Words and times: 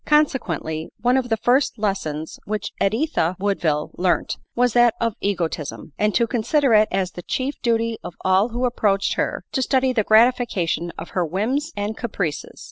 Consequently, 0.07 0.89
one 1.01 1.15
of 1.15 1.29
the 1.29 1.37
first 1.37 1.77
lessons 1.77 2.39
which 2.45 2.71
Editha 2.81 3.35
Woodville 3.37 3.91
learnt 3.93 4.37
was 4.55 4.73
that 4.73 4.95
of 4.99 5.13
egotism, 5.21 5.93
and 5.95 6.15
to 6.15 6.25
consider 6.25 6.73
it 6.73 6.87
as 6.91 7.11
the 7.11 7.21
chief 7.21 7.61
duty 7.61 7.99
of 8.03 8.15
all 8.25 8.49
who 8.49 8.65
approached 8.65 9.13
her, 9.13 9.43
to 9.51 9.61
study 9.61 9.93
the 9.93 10.03
gratification 10.03 10.91
of 10.97 11.09
her 11.09 11.23
whims 11.23 11.71
and 11.77 11.95
caprices. 11.97 12.59